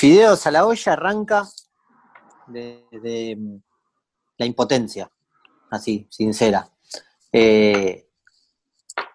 [0.00, 1.46] Fideos a la olla arranca
[2.46, 3.36] de,
[4.38, 5.10] la impotencia,
[5.70, 6.70] así, sincera.
[7.30, 8.08] Eh,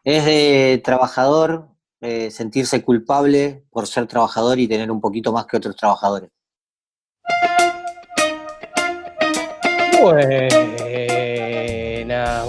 [0.04, 1.70] es de trabajador
[2.02, 6.30] eh, sentirse culpable por ser trabajador y tener un poquito más que otros trabajadores.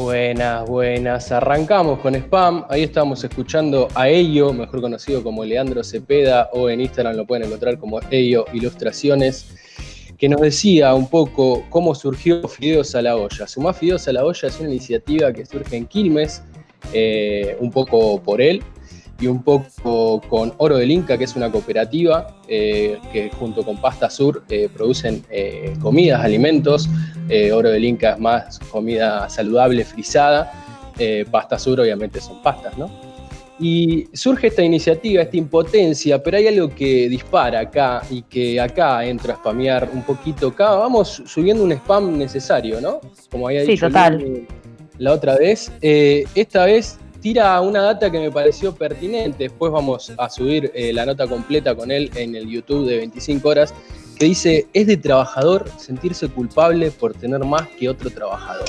[0.07, 1.33] Buenas, buenas.
[1.33, 2.65] Arrancamos con spam.
[2.69, 7.47] Ahí estamos escuchando a Ello, mejor conocido como Leandro Cepeda, o en Instagram lo pueden
[7.47, 9.49] encontrar como Ello Ilustraciones,
[10.17, 13.49] que nos decía un poco cómo surgió Fideos a la Olla.
[13.49, 16.41] Sumá Fideos a la Olla es una iniciativa que surge en Quilmes,
[16.93, 18.63] eh, un poco por él,
[19.21, 23.81] y un poco con Oro del Inca, que es una cooperativa eh, que junto con
[23.81, 26.89] Pasta Sur eh, producen eh, comidas, alimentos.
[27.53, 30.53] Oro del Inca es más comida saludable, frisada.
[31.31, 32.89] Pasta Sur obviamente son pastas, ¿no?
[33.59, 39.05] Y surge esta iniciativa, esta impotencia, pero hay algo que dispara acá y que acá
[39.05, 40.49] entra a spamear un poquito.
[40.49, 43.01] Acá vamos subiendo un spam necesario, ¿no?
[43.31, 44.47] Como había dicho total.
[44.99, 45.73] la otra vez.
[45.81, 49.49] esta vez tira una data que me pareció pertinente.
[49.49, 53.49] Después vamos a subir eh, la nota completa con él en el YouTube de 25
[53.49, 53.75] horas,
[54.17, 58.69] que dice, es de trabajador sentirse culpable por tener más que otro trabajador.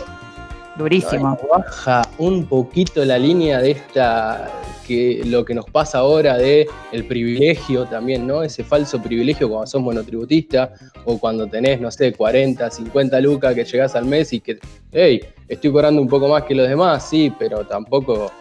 [0.76, 1.38] Durísimo.
[1.48, 4.50] Baja un poquito la línea de esta,
[4.88, 8.42] que lo que nos pasa ahora de el privilegio también, ¿no?
[8.42, 10.74] Ese falso privilegio cuando sos monotributista
[11.06, 14.58] o cuando tenés, no sé, 40, 50 lucas que llegás al mes y que,
[14.92, 18.32] hey, estoy cobrando un poco más que los demás, sí, pero tampoco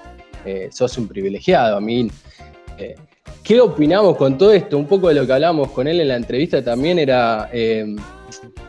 [0.47, 1.77] eh, sos un privilegiado.
[1.77, 2.09] A mí,
[2.79, 2.95] eh,
[3.43, 4.79] ¿qué opinamos con todo esto?
[4.79, 7.95] Un poco de lo que hablamos con él en la entrevista también era eh,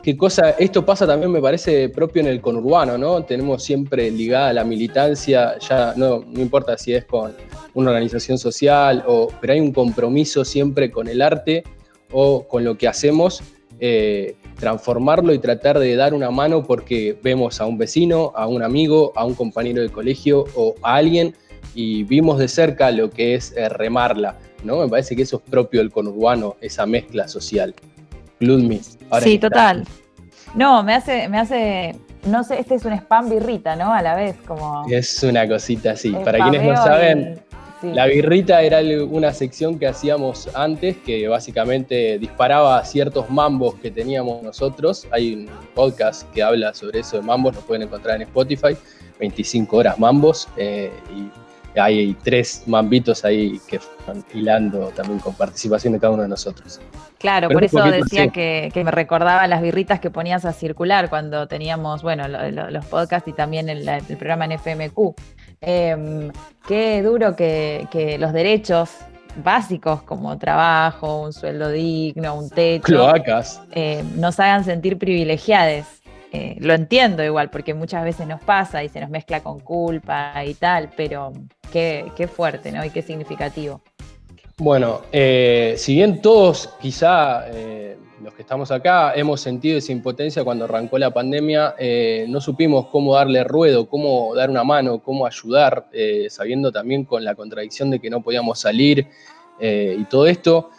[0.04, 3.24] qué cosa, esto pasa también me parece propio en el conurbano, ¿no?
[3.24, 7.34] Tenemos siempre ligada la militancia, ya no, no importa si es con
[7.74, 11.64] una organización social, o, pero hay un compromiso siempre con el arte
[12.12, 13.44] o con lo que hacemos,
[13.80, 18.64] eh, transformarlo y tratar de dar una mano porque vemos a un vecino, a un
[18.64, 21.36] amigo, a un compañero de colegio o a alguien
[21.78, 24.80] y vimos de cerca lo que es eh, remarla, ¿no?
[24.80, 27.76] Me parece que eso es propio del conurbano, esa mezcla social.
[28.40, 28.82] Ludmi.
[29.22, 29.86] Sí, total.
[30.56, 31.96] No, me hace, me hace,
[32.26, 33.94] no sé, este es un spam birrita, ¿no?
[33.94, 34.86] A la vez, como.
[34.90, 36.10] Es una cosita así.
[36.10, 37.40] Para quienes no saben,
[37.84, 44.42] la birrita era una sección que hacíamos antes que básicamente disparaba ciertos mambos que teníamos
[44.42, 45.06] nosotros.
[45.12, 48.76] Hay un podcast que habla sobre eso de mambos, lo pueden encontrar en Spotify.
[49.20, 51.30] 25 horas mambos eh, y
[51.80, 56.80] hay tres mambitos ahí que están hilando también con participación de cada uno de nosotros.
[57.20, 62.04] Claro, por eso decía que, me recordaba las birritas que ponías a circular cuando teníamos,
[62.04, 63.86] bueno, los podcasts y también el,
[64.18, 65.16] programa en FMQ.
[65.62, 66.32] Em,
[66.68, 68.92] qué duro que, los derechos
[69.44, 75.86] básicos como trabajo, un sueldo digno, un techo, cloacas, eh, nos hagan sentir privilegiados.
[76.38, 80.34] Eh, lo entiendo igual, porque muchas veces nos pasa y se nos mezcla con culpa
[80.46, 81.34] y tal, pero
[81.72, 82.86] qué, fuerte, ¿no?
[82.86, 83.82] Y qué significativo.
[84.60, 90.44] Bueno, eh, si bien todos, quizá eh, los que estamos acá, hemos sentido esa impotencia
[90.44, 91.74] cuando arrancó la pandemia,
[92.28, 95.88] no supimos cómo darle ruedo, cómo dar una mano, cómo ayudar,
[96.30, 99.08] sabiendo también con la contradicción de que no podíamos salir
[99.60, 100.70] y todo esto.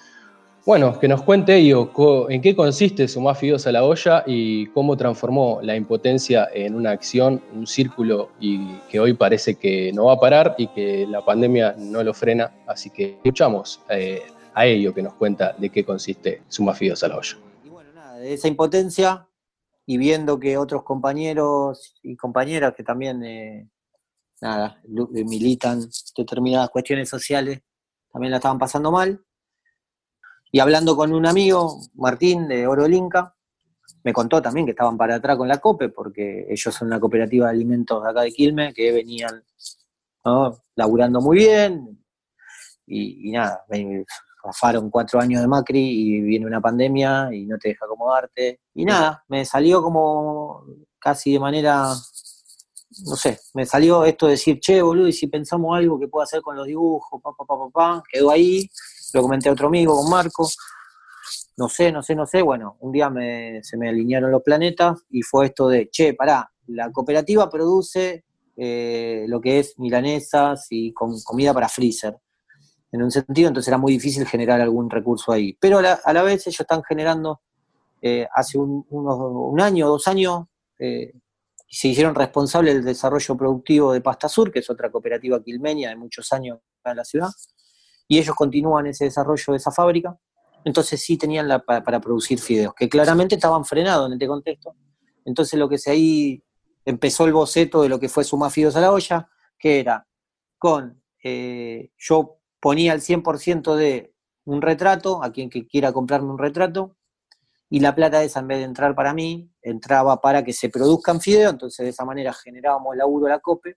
[0.69, 1.91] Bueno, que nos cuente ello,
[2.29, 6.91] en qué consiste Sumar Fideos a la olla y cómo transformó la impotencia en una
[6.91, 11.25] acción, un círculo y que hoy parece que no va a parar y que la
[11.25, 12.55] pandemia no lo frena.
[12.67, 14.21] Así que escuchamos eh,
[14.53, 17.39] a ello que nos cuenta de qué consiste Sumar Fideos a la olla.
[17.65, 19.27] Y bueno, nada, de esa impotencia
[19.87, 23.71] y viendo que otros compañeros y compañeras que también, eh,
[24.43, 27.63] nada, militan determinadas cuestiones sociales,
[28.13, 29.25] también la estaban pasando mal
[30.51, 33.09] y hablando con un amigo, Martín, de Oro del
[34.05, 37.47] me contó también que estaban para atrás con la COPE, porque ellos son una cooperativa
[37.47, 39.43] de alimentos de acá de Quilmes, que venían
[40.77, 41.99] laburando muy bien,
[42.87, 44.05] y, nada, me
[44.43, 48.61] rafaron cuatro años de Macri y viene una pandemia y no te deja acomodarte.
[48.75, 50.65] Y nada, me salió como
[50.99, 51.89] casi de manera,
[53.05, 56.25] no sé, me salió esto de decir, che, boludo, y si pensamos algo que pueda
[56.25, 58.69] hacer con los dibujos, pa, pa, pa, pa, pa, quedó ahí,
[59.13, 60.49] lo comenté a otro amigo, con Marco,
[61.57, 63.13] no sé, no sé, no sé, bueno, un día
[63.63, 68.25] se me alinearon los planetas y fue esto de, che, pará, la cooperativa produce
[68.57, 72.17] eh, lo que es milanesas y con, comida para freezer,
[72.93, 75.57] en un sentido, entonces era muy difícil generar algún recurso ahí.
[75.61, 77.41] Pero a la, vez ellos están generando,
[78.01, 80.45] eh, hace un, unos, un año, dos años,
[80.79, 81.13] eh,
[81.69, 85.97] se hicieron responsables del desarrollo productivo de Pasta Sur, que es otra cooperativa quilmeña de
[85.97, 87.29] muchos años en la ciudad,
[88.09, 90.19] y ellos continúan ese desarrollo de esa fábrica.
[90.65, 94.75] entonces sí tenían para, producir fideos, que claramente estaban frenados en este contexto.
[95.25, 96.43] Entonces lo que se ahí
[96.85, 99.29] empezó el boceto de lo que fue sumar fideos a la olla,
[99.59, 100.07] que era
[100.59, 104.15] con, eh, yo ponía el 100% de
[104.45, 106.97] un retrato, a quien quiera comprarme un retrato,
[107.71, 111.21] y la plata esa en vez de entrar para mí, entraba para que se produzcan
[111.21, 113.77] fideos, entonces de esa manera generábamos laburo a la COPE,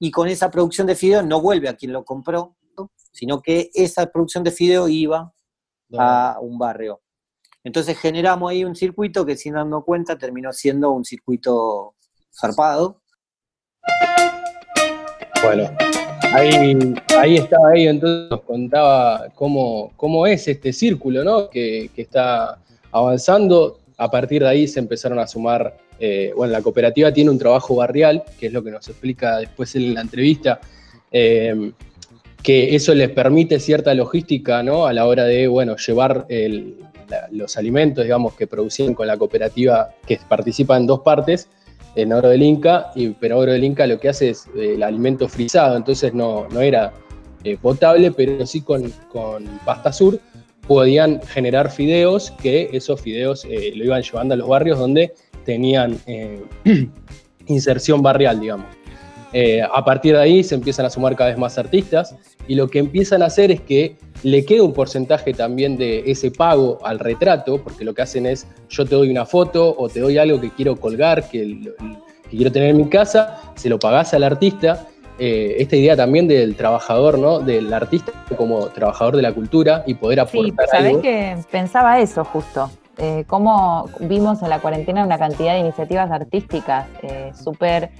[0.00, 2.56] y con esa producción de fideos no vuelve a quien lo compró,
[3.12, 5.32] sino que esa producción de fideos iba
[5.96, 7.00] a un barrio.
[7.62, 11.94] Entonces generamos ahí un circuito que sin darnos cuenta terminó siendo un circuito
[12.30, 13.00] zarpado.
[15.42, 15.70] Bueno,
[16.34, 16.76] ahí,
[17.18, 21.48] ahí estaba ahí, entonces nos contaba cómo, cómo es este círculo, ¿no?
[21.48, 22.58] Que, que está
[22.90, 23.80] avanzando.
[23.96, 27.76] A partir de ahí se empezaron a sumar, eh, bueno, la cooperativa tiene un trabajo
[27.76, 30.60] barrial, que es lo que nos explica después en la entrevista,
[31.12, 31.72] eh,
[32.44, 34.86] que eso les permite cierta logística, ¿no?
[34.86, 36.26] A la hora de, bueno, llevar
[37.30, 41.48] los alimentos, digamos, que producían con la cooperativa, que participa en dos partes,
[41.96, 44.82] en Oro del Inca, y, pero Oro del Inca lo que hace es eh, el
[44.82, 46.92] alimento frisado, entonces no, no era
[47.60, 50.20] potable, pero sí con, con pasta sur,
[50.66, 55.14] podían generar fideos, que esos fideos eh, lo iban llevando a los barrios donde
[55.44, 56.42] tenían eh,
[57.46, 58.66] inserción barrial, digamos.
[59.36, 62.14] Eh, a partir de ahí se empiezan a sumar cada vez más artistas
[62.46, 66.30] y lo que empiezan a hacer es que le queda un porcentaje también de ese
[66.30, 69.98] pago al retrato, porque lo que hacen es yo te doy una foto o te
[69.98, 71.58] doy algo que quiero colgar, que,
[72.30, 74.86] que quiero tener en mi casa, se lo pagás al artista
[75.18, 77.40] eh, esta idea también del trabajador, ¿no?
[77.40, 80.66] Del artista como trabajador de la cultura y poder aportar.
[80.66, 82.70] Sí, sabés que pensaba eso justo.
[82.96, 87.90] Eh, cómo vimos en la cuarentena una cantidad de iniciativas artísticas eh, súper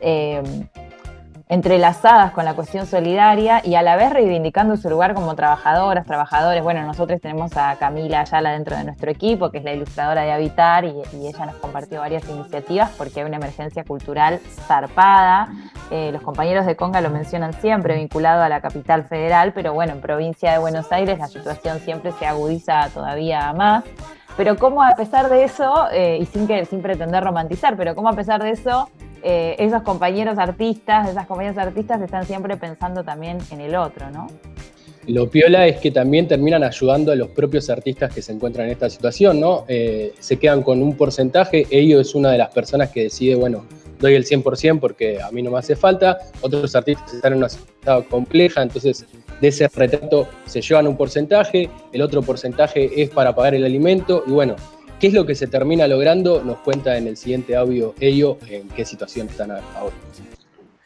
[0.00, 0.42] eh,
[1.48, 6.62] entrelazadas con la cuestión solidaria y a la vez reivindicando su lugar como trabajadoras, trabajadores.
[6.62, 10.32] Bueno, nosotros tenemos a Camila Ayala dentro de nuestro equipo, que es la ilustradora de
[10.32, 15.48] Habitar, y, ella nos compartió varias iniciativas porque hay una emergencia cultural zarpada.
[15.90, 19.92] Eh, los compañeros de Conga lo mencionan siempre, vinculado a la capital federal, pero bueno,
[19.92, 23.84] en provincia de Buenos Aires la situación siempre se agudiza todavía más.
[24.36, 28.08] Pero cómo a pesar de eso, eh, y sin, que, sin pretender romantizar, pero cómo
[28.08, 28.88] a pesar de eso
[29.24, 34.26] eh, esos compañeros artistas, esas compañeras artistas están siempre pensando también en el otro, ¿no?
[35.06, 38.72] Lo piola es que también terminan ayudando a los propios artistas que se encuentran en
[38.72, 39.64] esta situación, ¿no?
[39.68, 43.64] Eh, se quedan con un porcentaje, ellos es una de las personas que decide, bueno,
[43.98, 47.48] doy el 100% porque a mí no me hace falta, otros artistas están en una
[47.48, 49.06] situación compleja, entonces
[49.40, 54.24] de ese retrato se llevan un porcentaje, el otro porcentaje es para pagar el alimento
[54.26, 54.56] y bueno,
[55.00, 56.42] ¿Qué es lo que se termina logrando?
[56.42, 59.94] Nos cuenta en el siguiente audio ello en qué situación están ahora.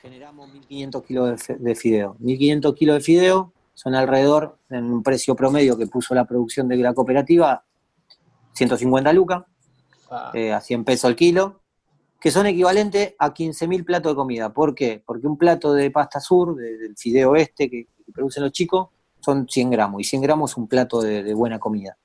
[0.00, 2.16] Generamos 1.500 kilos de fideo.
[2.20, 6.78] 1.500 kilos de fideo son alrededor, en un precio promedio que puso la producción de
[6.78, 7.64] la cooperativa,
[8.54, 9.44] 150 lucas,
[10.10, 10.32] ah.
[10.34, 11.60] eh, a 100 pesos al kilo,
[12.18, 14.52] que son equivalentes a 15.000 platos de comida.
[14.52, 15.00] ¿Por qué?
[15.04, 18.88] Porque un plato de pasta sur, del fideo este que, producen los chicos,
[19.20, 21.96] son 100 gramos, y 100 gramos es un plato de buena comida.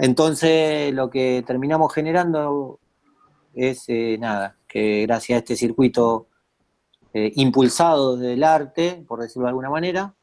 [0.00, 2.80] Entonces, lo que terminamos generando
[3.54, 6.28] es eh, nada, que gracias a este circuito
[7.12, 10.14] eh, impulsado del arte, por decirlo de alguna manera,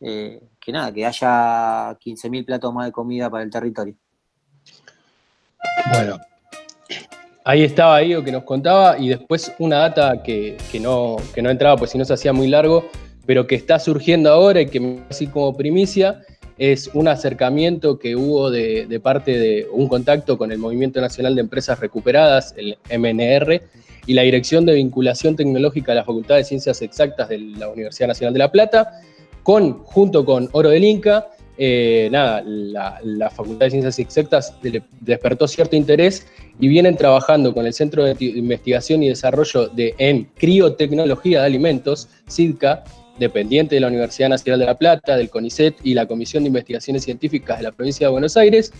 [0.00, 3.94] eh, que nada, que haya 15.000 platos más de comida para el territorio.
[5.92, 6.18] Bueno,
[7.44, 11.76] ahí estaba Ivo que nos contaba y después una data que, no, que no entraba,
[11.76, 12.88] pues si no se hacía muy largo,
[13.26, 16.22] pero que está surgiendo ahora y que así como primicia,
[16.70, 21.40] es un acercamiento que hubo de, parte de un contacto con el Movimiento Nacional de
[21.40, 23.60] Empresas Recuperadas, el MNR,
[24.06, 28.06] y la Dirección de Vinculación Tecnológica de la Facultad de Ciencias Exactas de la Universidad
[28.06, 29.00] Nacional de La Plata,
[29.42, 31.26] con, junto con Oro del Inca,
[31.58, 34.54] eh, nada, la, Facultad de Ciencias Exactas
[35.00, 36.28] despertó cierto interés
[36.60, 42.08] y vienen trabajando con el Centro de Investigación y Desarrollo de, en Criotecnología de Alimentos,
[42.30, 42.84] CIDCA,
[43.18, 47.04] dependiente de la Universidad Nacional de La Plata, del CONICET y la Comisión de Investigaciones
[47.04, 48.72] Científicas de la Provincia de Buenos Aires,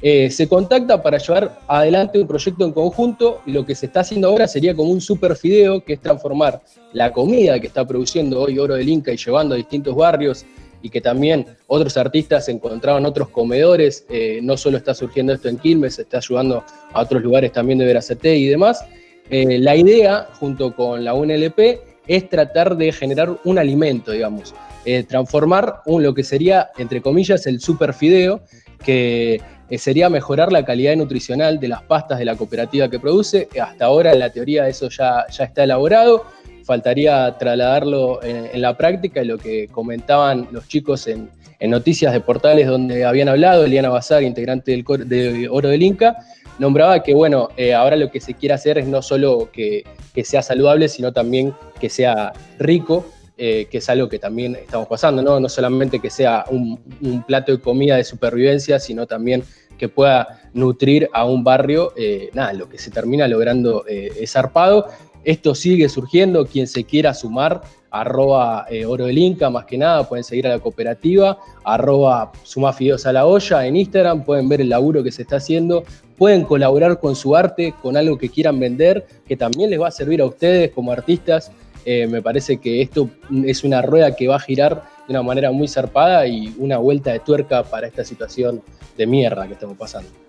[0.00, 4.00] eh, se contacta para llevar adelante un proyecto en conjunto y lo que se está
[4.00, 8.42] haciendo ahora sería como un super fideo, que es transformar la comida que está produciendo
[8.42, 10.44] hoy Oro del Inca y llevando a distintos barrios
[10.82, 15.58] y que también otros artistas encontraban otros comedores, eh, no solo está surgiendo esto en
[15.58, 18.84] Quilmes, está ayudando a otros lugares también de Veracete y demás.
[19.30, 25.04] Eh, la idea, junto con la UNLP, es tratar de generar un alimento, digamos, eh,
[25.04, 28.40] transformar un, lo que sería, entre comillas, el super fideo,
[28.84, 33.48] que eh, sería mejorar la calidad nutricional de las pastas de la cooperativa que produce.
[33.60, 36.24] Hasta ahora en la teoría eso ya, ya está elaborado,
[36.64, 42.20] faltaría trasladarlo en, la práctica y lo que comentaban los chicos en, en noticias de
[42.20, 46.16] portales donde habían hablado, Eliana Bazar, integrante del de Oro del Inca,
[46.58, 49.84] nombraba que, bueno, eh, ahora lo que se quiere hacer es no solo que,
[50.24, 55.22] sea saludable, sino también que sea rico, eh, que es algo que también estamos pasando,
[55.22, 55.38] ¿no?
[55.38, 56.80] No solamente que sea un,
[57.24, 59.44] plato de comida de supervivencia, sino también
[59.78, 64.88] que pueda nutrir a un barrio, eh, nada, lo que se termina logrando es zarpado.
[65.24, 70.24] Esto sigue surgiendo, quien se quiera sumar, arroba oro del Inca, más que nada, pueden
[70.24, 75.02] seguir a la cooperativa, arroba suma a la olla en Instagram, pueden ver el laburo
[75.02, 75.84] que se está haciendo,
[76.16, 79.92] pueden colaborar con su arte, con algo que quieran vender, que también les va a
[79.92, 81.50] servir a ustedes como artistas.
[81.84, 83.08] Eh, me parece que esto
[83.44, 87.12] es una rueda que va a girar de una manera muy zarpada y una vuelta
[87.12, 88.62] de tuerca para esta situación
[88.96, 90.27] de mierda que estamos pasando.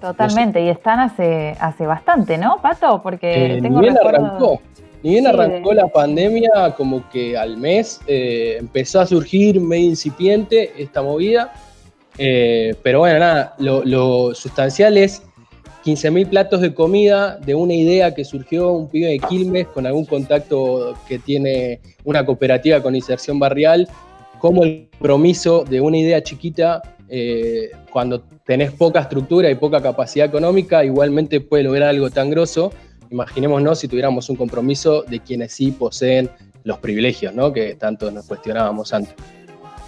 [0.00, 3.02] Totalmente, y están hace, hace bastante, ¿no, Pato?
[3.02, 4.60] Porque eh, tengo ni bien arrancó,
[5.02, 10.72] ni bien arrancó la pandemia, como que al mes eh, empezó a surgir medio incipiente
[10.78, 11.52] esta movida.
[12.16, 15.22] pero bueno, nada, lo, lo sustancial es
[15.88, 20.04] 15.000 platos de comida de una idea que surgió un pibe de Quilmes con algún
[20.04, 23.88] contacto que tiene una cooperativa con inserción barrial,
[24.38, 30.26] como el compromiso de una idea chiquita, eh, cuando tenés poca estructura y poca capacidad
[30.26, 32.72] económica, igualmente puede lograr algo tan grosso.
[33.10, 36.30] Imaginémonos si tuviéramos un compromiso de quienes sí poseen
[36.64, 37.52] los privilegios, ¿no?
[37.52, 39.14] que tanto nos cuestionábamos antes.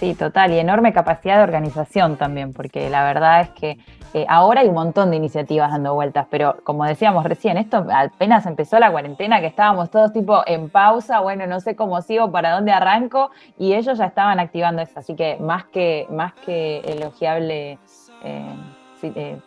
[0.00, 3.76] Sí, total, y enorme capacidad de organización también, porque la verdad es que
[4.14, 8.46] eh, ahora hay un montón de iniciativas dando vueltas, pero como decíamos recién, esto apenas
[8.46, 12.52] empezó la cuarentena, que estábamos todos tipo en pausa, bueno, no sé cómo sigo, para
[12.52, 17.78] dónde arranco, y ellos ya estaban activando eso, así que más que, más que elogiable
[18.24, 18.54] eh,
[19.02, 19.38] eh,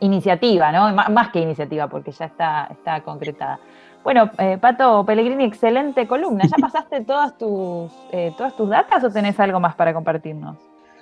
[0.00, 0.92] iniciativa, ¿no?
[0.92, 3.60] más que iniciativa, porque ya está, está concretada.
[4.06, 6.44] Bueno, eh, Pato Pellegrini, excelente columna.
[6.44, 10.56] ¿Ya pasaste todas tus, eh, todas tus datas o tenés algo más para compartirnos?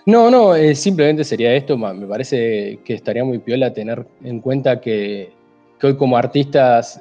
[0.06, 1.76] No, no, eh, simplemente sería esto.
[1.76, 5.35] Me parece que estaría muy piola tener en cuenta que,
[5.83, 6.99] hoy como artistas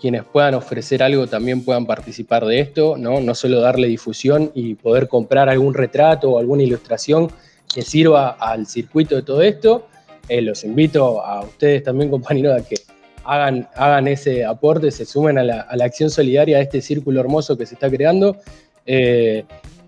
[0.00, 3.20] quienes puedan ofrecer algo también puedan participar de esto, ¿no?
[3.20, 7.28] No solo darle difusión y poder comprar algún retrato o alguna ilustración
[7.72, 9.86] que sirva al circuito de todo esto.
[10.28, 12.76] Los invito a ustedes también, compañeros, a que
[13.24, 17.66] hagan, hagan ese aporte, se sumen a la, acción solidaria de este círculo hermoso que
[17.66, 18.36] se está creando.
[18.86, 19.44] Eh,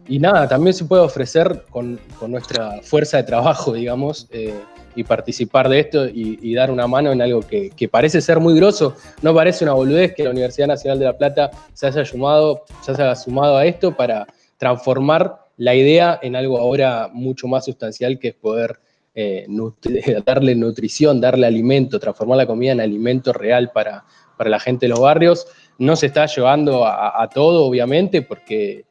[0.09, 4.55] y nada, también se puede ofrecer con, nuestra fuerza de trabajo, digamos, eh,
[4.95, 8.97] y participar de esto y, dar una mano en algo que, parece ser muy grosso.
[9.21, 12.93] No parece una boludez que la Universidad Nacional de La Plata se haya sumado, se
[12.93, 14.27] haya sumado a esto para
[14.57, 18.79] transformar la idea en algo ahora mucho más sustancial que es poder
[19.19, 19.47] eh,
[20.27, 24.05] darle nutrición, darle alimento, transformar la comida en alimento real para,
[24.39, 25.47] la gente de los barrios.
[25.79, 28.85] No se está llevando a, todo, obviamente, porque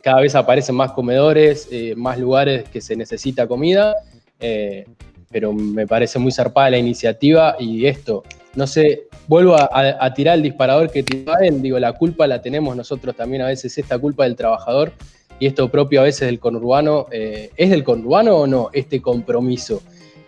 [0.00, 3.96] cada vez aparecen más comedores, eh, más lugares que se necesita comida,
[4.38, 4.86] eh,
[5.30, 8.22] pero me parece muy zarpada la iniciativa y esto,
[8.54, 13.16] no sé, vuelvo a, tirar el disparador que tienen, digo, la culpa la tenemos nosotros
[13.16, 14.92] también a veces, esta culpa del trabajador,
[15.38, 19.82] y esto propio a veces del conurbano, eh, ¿es del conurbano o no este compromiso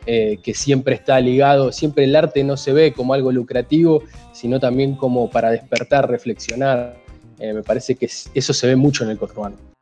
[0.07, 4.61] eh, que siempre está ligado, siempre el arte no se ve como algo lucrativo, sino
[4.61, 6.97] también como para despertar, reflexionar?
[7.39, 9.74] Eh, me parece que eso se ve mucho en el conurbano.